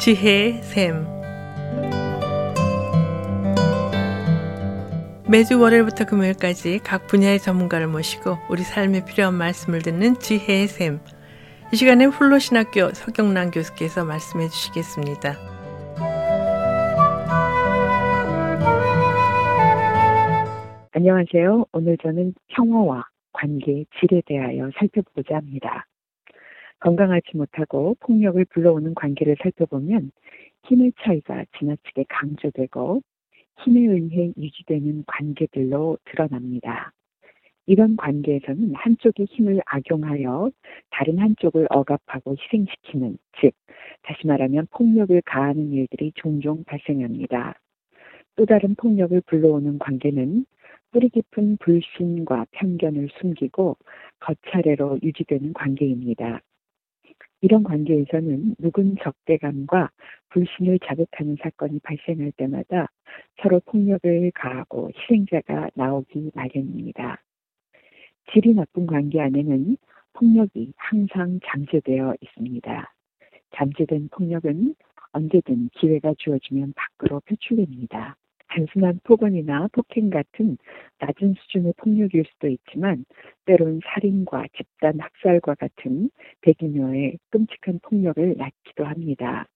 지혜의 0.00 0.62
샘 0.62 1.04
매주 5.28 5.60
월요일부터 5.60 6.06
금요일까지 6.06 6.78
각 6.78 7.06
분야의 7.06 7.38
전문가를 7.38 7.86
모시고 7.86 8.38
우리 8.48 8.62
삶에 8.62 9.04
필요한 9.04 9.34
말씀을 9.34 9.80
듣는 9.80 10.14
지혜의 10.14 10.68
샘. 10.68 11.00
이 11.70 11.76
시간에 11.76 12.06
훌로신학교 12.06 12.94
서경란 12.94 13.50
교수께서 13.50 14.06
말씀해 14.06 14.48
주시겠습니다. 14.48 15.34
안녕하세요. 20.92 21.66
오늘 21.72 21.98
저는 21.98 22.32
평화와 22.56 23.04
관계의 23.34 23.84
질에 24.00 24.22
대하여 24.24 24.70
살펴보고자 24.78 25.36
합니다. 25.36 25.84
건강하지 26.80 27.36
못하고 27.36 27.96
폭력을 28.00 28.42
불러오는 28.46 28.94
관계를 28.94 29.36
살펴보면 29.42 30.10
힘의 30.64 30.92
차이가 31.00 31.44
지나치게 31.58 32.06
강조되고 32.08 33.02
힘에 33.62 33.80
의해 33.80 34.32
유지되는 34.36 35.04
관계들로 35.06 35.98
드러납니다. 36.04 36.92
이런 37.66 37.96
관계에서는 37.96 38.74
한쪽이 38.74 39.26
힘을 39.26 39.60
악용하여 39.66 40.50
다른 40.90 41.18
한쪽을 41.18 41.66
억압하고 41.70 42.34
희생시키는, 42.36 43.18
즉, 43.40 43.52
다시 44.02 44.26
말하면 44.26 44.66
폭력을 44.70 45.20
가하는 45.24 45.72
일들이 45.72 46.12
종종 46.16 46.64
발생합니다. 46.64 47.54
또 48.36 48.46
다른 48.46 48.74
폭력을 48.74 49.20
불러오는 49.26 49.78
관계는 49.78 50.46
뿌리 50.90 51.10
깊은 51.10 51.58
불신과 51.58 52.46
편견을 52.50 53.10
숨기고 53.20 53.76
겉차례로 54.20 55.00
유지되는 55.02 55.52
관계입니다. 55.52 56.40
이런 57.42 57.62
관계에서는 57.62 58.56
묵은 58.58 58.96
적대감과 59.02 59.90
불신을 60.28 60.78
자극하는 60.84 61.36
사건이 61.42 61.80
발생할 61.80 62.32
때마다 62.32 62.88
서로 63.42 63.60
폭력을 63.64 64.30
가하고 64.34 64.90
희생자가 64.94 65.70
나오기 65.74 66.32
마련입니다. 66.34 67.22
질이 68.32 68.54
나쁜 68.54 68.86
관계 68.86 69.20
안에는 69.20 69.76
폭력이 70.12 70.72
항상 70.76 71.40
잠재되어 71.44 72.14
있습니다. 72.20 72.94
잠재된 73.56 74.08
폭력은 74.10 74.74
언제든 75.12 75.70
기회가 75.72 76.14
주어지면 76.18 76.74
밖으로 76.76 77.20
표출됩니다. 77.20 78.16
단순한 78.50 79.00
폭언이나 79.04 79.68
폭행 79.72 80.10
같은 80.10 80.58
낮은 80.98 81.34
수준의 81.34 81.74
폭력일 81.76 82.24
수도 82.32 82.48
있지만 82.48 83.04
때론 83.46 83.80
살인과 83.84 84.46
집단 84.56 84.98
학살과 85.00 85.54
같은 85.54 86.10
대규모의 86.42 87.18
끔찍한 87.30 87.78
폭력을 87.82 88.36
낳기도 88.36 88.84
합니다. 88.84 89.46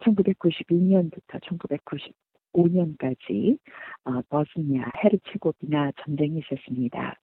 1992년부터 0.00 1.40
1995년까지 2.52 3.58
어, 4.04 4.20
버스니아 4.28 4.90
헤르체고비나 5.02 5.92
전쟁이 6.04 6.40
있었습니다. 6.40 7.18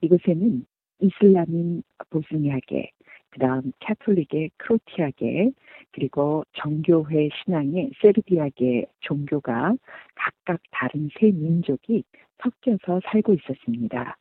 이곳에는 0.00 0.64
이슬람인 1.00 1.82
보스니아계, 2.10 2.90
그 3.36 3.40
다음 3.40 3.70
캐톨릭의 3.80 4.50
크로티아계, 4.56 5.50
그리고 5.92 6.42
정교회 6.54 7.28
신앙의 7.44 7.90
세르비아계 8.00 8.86
종교가 9.00 9.76
각각 10.14 10.58
다른 10.70 11.10
세 11.20 11.26
민족이 11.32 12.02
섞여서 12.42 13.02
살고 13.04 13.34
있었습니다. 13.34 14.16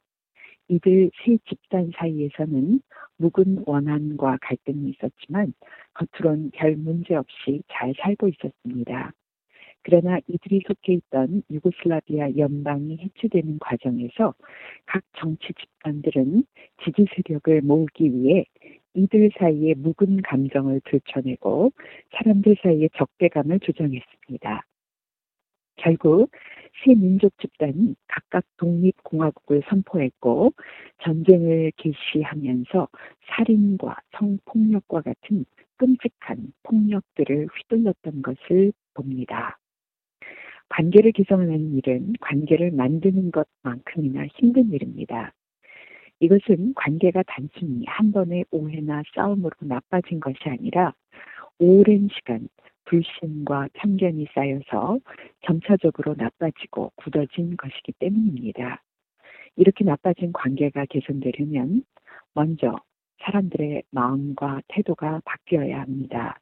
이들 0.68 1.12
세 1.24 1.38
집단 1.48 1.92
사이에서는 1.96 2.82
묵은 3.18 3.64
원한과 3.66 4.40
갈등이 4.42 4.90
있었지만 4.90 5.54
겉으론 5.94 6.52
별 6.52 6.76
문제 6.76 7.16
없이 7.16 7.64
잘 7.70 7.94
살고 7.98 8.28
있었습니다. 8.28 9.14
그러나 9.84 10.18
이들이 10.28 10.62
속해 10.68 10.94
있던 10.94 11.44
유고슬라비아 11.52 12.36
연방이 12.38 12.98
해체되는 12.98 13.60
과정에서 13.60 14.34
각 14.88 15.04
정치 15.16 15.54
집단들은 15.54 16.44
지지 16.84 17.06
세력을 17.16 17.62
모으기 17.62 18.12
위해 18.12 18.46
이들 18.96 19.32
사이에 19.38 19.74
묵은 19.76 20.22
감정을 20.24 20.82
들춰내고 20.86 21.72
사람들 22.14 22.56
사이에 22.64 22.90
적대감을 22.98 23.60
조정했습니다. 23.60 24.64
결국 25.78 26.32
세 26.84 26.94
민족 26.94 27.38
집단이 27.40 27.96
각각 28.08 28.46
독립공화국을 28.58 29.64
선포했고 29.70 30.54
전쟁을 31.04 31.72
개시하면서 31.78 32.88
살인과 33.28 33.98
성폭력과 34.18 35.02
같은 35.02 35.46
끔찍한 35.78 36.54
폭력들을 36.64 37.48
휘둘렀던 37.48 38.22
것을 38.22 38.72
봅니다. 38.94 39.60
관계를 40.70 41.12
개선하는 41.12 41.76
일은 41.76 42.14
관계를 42.22 42.72
만드는 42.72 43.32
것만큼이나 43.32 44.26
힘든 44.36 44.72
일입니다. 44.72 45.34
이것은 46.20 46.74
관계가 46.76 47.24
단순히 47.28 47.86
한 47.88 48.12
번의 48.12 48.46
오해나 48.52 49.04
싸움으로 49.14 49.52
나빠진 49.62 50.20
것이 50.20 50.38
아니라 50.46 50.94
오랜 51.60 52.08
시간 52.14 52.48
불신과 52.86 53.70
편견이 53.74 54.28
쌓여서 54.34 55.00
점차적으로 55.46 56.16
나빠지고 56.18 56.92
굳어진 56.96 57.58
것이기 57.58 57.94
때문입니다. 58.00 58.82
이렇게 59.56 59.84
나빠진 59.84 60.32
관계가 60.34 60.86
개선되려면 60.86 61.84
먼저 62.34 62.78
사람들의 63.24 63.84
마음과 63.92 64.62
태도가 64.68 65.22
바뀌어야 65.26 65.82
합니다. 65.82 66.40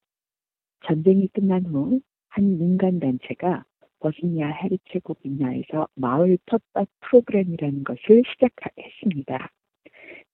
전쟁이 0.85 1.27
끝난 1.29 1.65
후 1.65 2.01
한 2.33 2.57
민간단체가 2.57 3.63
버지니아 3.99 4.47
헤리체고비냐에서 4.47 5.87
마을 5.93 6.39
텃밭 6.47 6.89
프로그램이라는 7.01 7.83
것을 7.83 8.23
시작했습니다. 8.27 9.49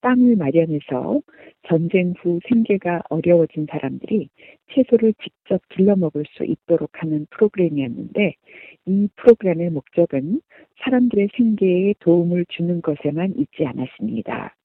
땅을 0.01 0.35
마련해서 0.35 1.21
전쟁 1.67 2.13
후 2.19 2.39
생계가 2.47 3.03
어려워진 3.09 3.67
사람들이 3.69 4.29
채소를 4.73 5.13
직접 5.21 5.61
길러 5.69 5.95
먹을 5.95 6.23
수 6.31 6.45
있도록 6.45 6.89
하는 6.93 7.27
프로그램이었는데 7.31 8.35
이 8.85 9.09
프로그램의 9.15 9.71
목적은 9.71 10.41
사람들의 10.83 11.29
생계에 11.35 11.95
도움을 11.99 12.45
주는 12.49 12.81
것에만 12.81 13.35
있지 13.37 13.65
않았습니다. 13.65 14.55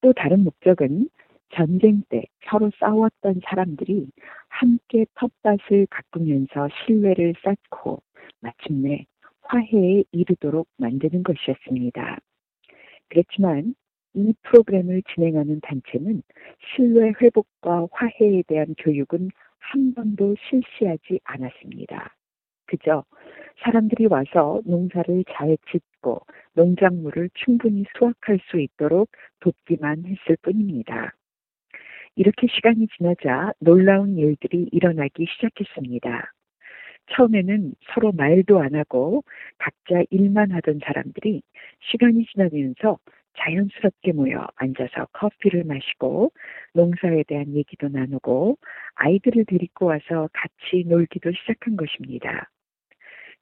또 0.00 0.12
다른 0.12 0.44
목적은 0.44 1.08
전쟁 1.54 2.02
때 2.08 2.24
서로 2.48 2.70
싸웠던 2.78 3.40
사람들이 3.44 4.08
함께 4.48 5.06
텃밭을 5.14 5.86
가꾸면서 5.90 6.68
신뢰를 6.86 7.34
쌓고 7.42 8.02
마침내 8.40 9.04
화해에 9.42 10.04
이르도록 10.12 10.68
만드는 10.78 11.22
것이었습니다. 11.22 12.18
그렇지만 13.08 13.74
이 14.14 14.34
프로그램을 14.42 15.02
진행하는 15.14 15.60
단체는 15.60 16.22
신뢰 16.74 17.12
회복과 17.20 17.88
화해에 17.90 18.42
대한 18.46 18.74
교육은 18.78 19.30
한 19.58 19.94
번도 19.94 20.36
실시하지 20.48 21.20
않았습니다. 21.24 22.14
그저 22.66 23.04
사람들이 23.62 24.06
와서 24.06 24.60
농사를 24.64 25.24
잘 25.32 25.56
짓고 25.70 26.20
농작물을 26.54 27.30
충분히 27.34 27.84
수확할 27.96 28.38
수 28.50 28.58
있도록 28.58 29.10
돕기만 29.40 30.04
했을 30.06 30.36
뿐입니다. 30.42 31.12
이렇게 32.16 32.46
시간이 32.48 32.88
지나자 32.96 33.52
놀라운 33.58 34.18
일들이 34.18 34.68
일어나기 34.72 35.26
시작했습니다. 35.26 36.32
처음에는 37.10 37.74
서로 37.92 38.12
말도 38.12 38.60
안 38.60 38.74
하고 38.74 39.24
각자 39.58 40.02
일만 40.10 40.52
하던 40.52 40.80
사람들이 40.84 41.42
시간이 41.90 42.26
지나면서 42.26 42.98
자연스럽게 43.38 44.12
모여 44.12 44.46
앉아서 44.56 45.06
커피를 45.12 45.64
마시고 45.64 46.32
농사에 46.74 47.24
대한 47.24 47.54
얘기도 47.54 47.88
나누고 47.88 48.58
아이들을 48.94 49.44
데리고 49.46 49.86
와서 49.86 50.28
같이 50.32 50.84
놀기도 50.86 51.32
시작한 51.32 51.76
것입니다. 51.76 52.50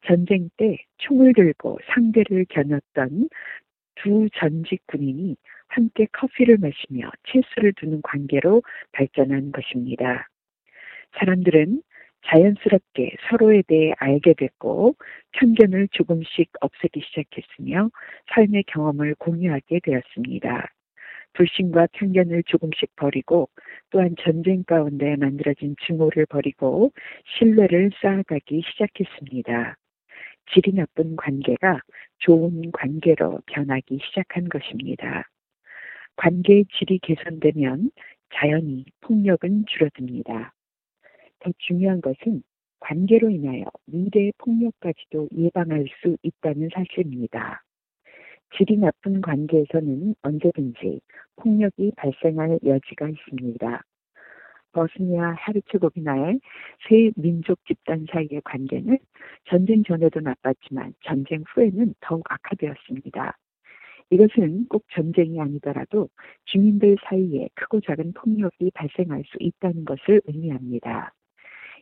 전쟁 0.07 0.49
때 0.57 0.79
총을 0.99 1.35
들고 1.35 1.79
상대를 1.95 2.47
겨눴던 2.49 3.29
두 3.97 4.29
전직 4.35 4.87
군인이 4.87 5.37
함께 5.69 6.07
커피를 6.13 6.59
마시며 6.59 7.11
채수를 7.25 7.75
두는 7.75 8.01
관계로 8.03 8.63
발전한 8.93 9.53
것입니다. 9.53 10.29
사람들은 11.19 11.83
자연스럽게 12.27 13.17
서로에 13.29 13.63
대해 13.67 13.93
알게 13.99 14.35
됐고 14.35 14.97
편견을 15.33 15.89
조금씩 15.93 16.51
없애기 16.61 17.01
시작했으며 17.01 17.91
삶의 18.35 18.65
경험을 18.65 19.15
공유하게 19.17 19.81
되었습니다. 19.83 20.69
불신과 21.33 21.89
편견을 21.93 22.43
조금씩 22.45 22.97
버리고 22.97 23.49
또한 23.91 24.15
전쟁 24.21 24.65
가운데 24.65 25.17
만들어진 25.17 25.77
증오를 25.87 26.27
버리고 26.27 26.93
신뢰를 27.39 27.91
쌓아가기 28.03 28.63
시작했습니다. 28.71 29.77
질이 30.53 30.75
나쁜 30.75 31.17
관계가 31.17 31.81
좋은 32.19 32.73
관계로 32.73 33.41
변하기 33.47 34.01
시작한 34.05 34.49
것입니다. 34.49 35.29
관계의 36.17 36.67
질이 36.77 36.99
개선되면 36.99 37.91
자연히 38.35 38.85
폭력은 39.01 39.67
줄어듭니다. 39.67 40.53
더 41.41 41.51
중요한 41.59 42.01
것은 42.01 42.43
관계로 42.81 43.31
인하여 43.31 43.65
미래 43.87 44.31
폭력까지도 44.39 45.29
예방할 45.37 45.87
수 46.01 46.17
있다는 46.23 46.71
사실입니다. 46.75 47.63
질이 48.57 48.79
나쁜 48.79 49.21
관계에서는 49.21 50.15
언제든지 50.23 51.01
폭력이 51.37 51.93
발생할 51.97 52.59
여지가 52.65 53.09
있습니다. 53.09 53.83
버스니아 54.73 55.35
헤르츠고비나의 55.47 56.41
세 56.89 57.11
민족 57.17 57.65
집단 57.67 58.07
사이의 58.11 58.41
관계는 58.45 58.99
전쟁 59.49 59.83
전에도 59.83 60.21
나빴지만 60.21 60.95
전쟁 61.05 61.43
후에는 61.49 61.95
더욱 62.01 62.25
악화되었습니다. 62.29 63.37
이것은 64.11 64.67
꼭 64.69 64.85
전쟁이 64.93 65.41
아니더라도 65.41 66.09
주민들 66.47 66.97
사이에 67.05 67.49
크고 67.55 67.81
작은 67.81 68.13
폭력이 68.13 68.73
발생할 68.75 69.23
수 69.27 69.37
있다는 69.39 69.85
것을 69.85 70.21
의미합니다. 70.27 71.13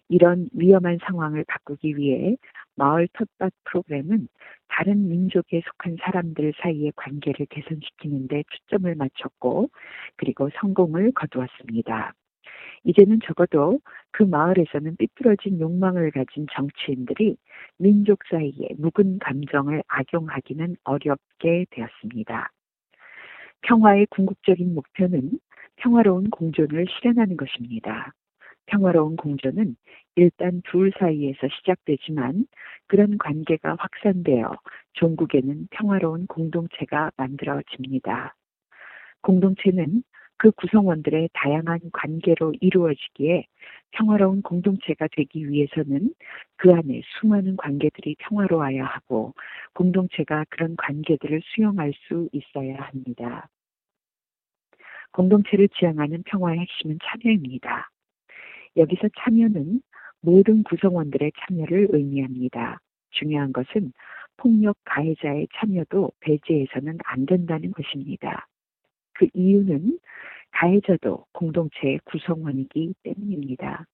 이런 0.08 0.48
위험한 0.52 0.98
상황을 1.02 1.44
바꾸기 1.46 1.96
위해 1.96 2.36
마을 2.76 3.08
텃밭 3.12 3.52
프로그램은 3.64 4.28
다른 4.68 5.08
민족에 5.08 5.62
속한 5.66 5.96
사람들 6.00 6.54
사이의 6.60 6.92
관계를 6.96 7.46
개선시키는 7.46 8.28
데 8.28 8.44
초점을 8.50 8.94
맞췄고 8.94 9.68
그리고 10.16 10.48
성공을 10.60 11.12
거두었습니다. 11.12 12.14
이제는 12.84 13.20
적어도 13.24 13.80
그 14.12 14.22
마을에서는 14.22 14.96
삐뚤어진 14.96 15.60
욕망을 15.60 16.10
가진 16.10 16.46
정치인들이 16.52 17.36
민족 17.76 18.20
사이에 18.30 18.68
묵은 18.78 19.18
감정을 19.18 19.82
악용하기는 19.88 20.76
어렵게 20.84 21.66
되었습니다. 21.70 22.50
평화의 23.62 24.06
궁극적인 24.10 24.74
목표는 24.74 25.38
평화로운 25.76 26.30
공존을 26.30 26.86
실현하는 26.88 27.36
것입니다. 27.36 28.12
평화로운 28.68 29.16
공존은 29.16 29.76
일단 30.14 30.62
둘 30.64 30.92
사이에서 30.98 31.48
시작되지만 31.48 32.46
그런 32.86 33.18
관계가 33.18 33.76
확산되어 33.78 34.56
종국에는 34.94 35.68
평화로운 35.70 36.26
공동체가 36.26 37.10
만들어집니다. 37.16 38.34
공동체는 39.22 40.02
그 40.36 40.52
구성원들의 40.52 41.30
다양한 41.32 41.80
관계로 41.92 42.54
이루어지기에 42.60 43.46
평화로운 43.90 44.42
공동체가 44.42 45.08
되기 45.10 45.48
위해서는 45.48 46.14
그 46.56 46.72
안에 46.72 47.02
수많은 47.04 47.56
관계들이 47.56 48.16
평화로워야 48.20 48.84
하고 48.84 49.34
공동체가 49.74 50.44
그런 50.48 50.76
관계들을 50.76 51.42
수용할 51.44 51.92
수 52.06 52.28
있어야 52.32 52.76
합니다. 52.76 53.48
공동체를 55.12 55.68
지향하는 55.70 56.22
평화의 56.24 56.60
핵심은 56.60 56.98
참여입니다. 57.02 57.90
여기서 58.78 59.08
참여는 59.18 59.82
모든 60.20 60.62
구성원들의 60.62 61.32
참여를 61.40 61.88
의미합니다. 61.90 62.78
중요한 63.10 63.52
것은 63.52 63.92
폭력 64.36 64.76
가해자의 64.84 65.48
참여도 65.56 66.12
배제해서는 66.20 66.98
안 67.04 67.26
된다는 67.26 67.72
것입니다. 67.72 68.46
그 69.14 69.26
이유는 69.34 69.98
가해자도 70.52 71.26
공동체의 71.32 71.98
구성원이기 72.04 72.94
때문입니다. 73.02 73.84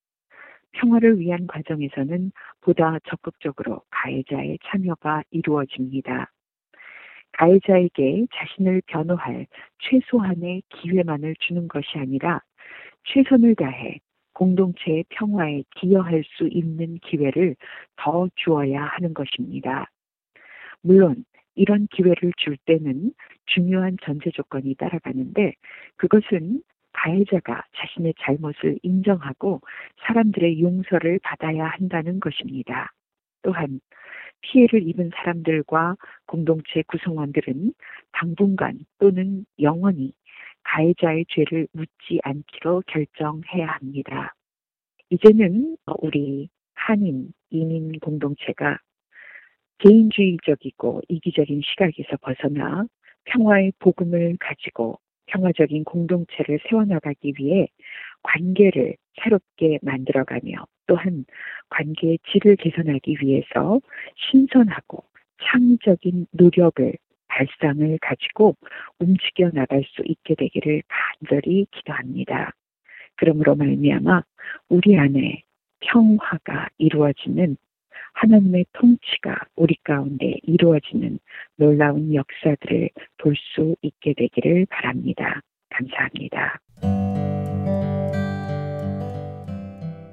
평화를 0.73 1.19
위한 1.19 1.47
과정에서는 1.47 2.33
보다 2.61 2.99
적극적으로 3.09 3.83
가해자의 3.91 4.59
참여가 4.67 5.23
이루어집니다. 5.31 6.31
가해자에게 7.33 8.27
자신을 8.35 8.83
변호할 8.87 9.47
최소한의 9.79 10.63
기회만을 10.69 11.37
주는 11.41 11.69
것이 11.69 11.97
아니라 11.97 12.41
최선을 13.05 13.55
다해 13.57 13.99
공동체의 14.35 15.05
평화에 15.09 15.65
기여할 15.77 16.25
수 16.25 16.49
있는 16.49 16.99
기회를 16.99 17.57
더 17.97 18.29
주어야 18.35 18.85
하는 18.85 19.15
것입니다. 19.15 19.91
물론 20.83 21.25
이런 21.55 21.87
기회를 21.91 22.33
줄 22.37 22.57
때는 22.67 23.13
중요한 23.47 23.97
전제 24.03 24.31
조건이 24.31 24.75
따라가는데 24.75 25.55
그것은 25.97 26.63
가해자가 26.93 27.65
자신의 27.77 28.15
잘못을 28.21 28.79
인정하고 28.83 29.61
사람들의 30.07 30.61
용서를 30.61 31.19
받아야 31.23 31.67
한다는 31.67 32.21
것입니다. 32.21 32.93
또한 33.43 33.81
피해를 34.41 34.87
입은 34.87 35.11
사람들과 35.15 35.97
공동체 36.27 36.83
구성원들은 36.87 37.73
당분간 38.13 38.79
또는 38.99 39.45
영원히 39.61 40.13
가해자의 40.65 41.27
죄를 41.29 41.69
묻지 41.73 42.21
않기로 42.23 42.83
결정해야 42.87 43.67
합니다. 43.67 44.35
이제는 45.11 45.77
우리 46.01 46.49
한인 46.75 47.33
이민 47.51 47.99
공동체가 48.01 48.79
개인주의적이고 49.79 51.03
이기적인 51.09 51.61
시각에서 51.65 52.17
벗어나 52.21 52.87
평화의 53.25 53.73
복음을 53.79 54.37
가지고 54.41 54.99
평화적인 55.27 55.85
공동체를 55.85 56.59
세워나가기 56.69 57.35
위해 57.39 57.69
관계를 58.23 58.97
새롭게 59.23 59.79
만들어가며 59.83 60.67
또한 60.87 61.25
관계의 61.71 62.19
질을 62.31 62.57
개선하기 62.57 63.17
위해서 63.21 63.81
신선하고 64.17 65.05
창의적인 65.43 66.27
노력을 66.33 66.93
발상을 67.35 67.99
가지고 68.01 68.55
움직여 69.01 69.51
나갈 69.53 69.83
수 69.85 70.03
있게 70.05 70.35
되기를 70.37 70.83
간절히 70.89 71.67
기도합니다. 71.73 72.53
그러므로 73.17 73.55
말미암아 73.57 74.23
우리 74.69 74.97
안에 74.97 75.43
평화가 75.81 76.69
이루어지는 76.79 77.57
하나님의 78.15 78.67
통치가 78.73 79.37
우리 79.57 79.75
가운데 79.83 80.37
이루어지는 80.43 81.19
놀라운 81.57 82.15
역사들을 82.15 82.91
볼 83.19 83.35
수 83.37 83.75
있게 83.83 84.15
되기를 84.15 84.67
바랍니다. 84.71 85.41
감사합니다. 85.71 86.61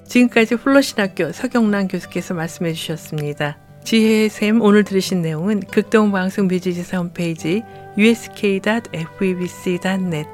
지금까지 0.06 0.56
훌러신학교 0.56 1.32
서경란 1.32 1.88
교수께서 1.88 2.34
말씀해 2.34 2.74
주셨습니다. 2.74 3.71
지혜의 3.84 4.30
샘 4.30 4.62
오늘 4.62 4.84
들으신 4.84 5.22
내용은 5.22 5.62
극동방송 5.62 6.48
뮤지지사 6.48 6.98
홈페이지 6.98 7.64
usk.febc.net 7.98 10.30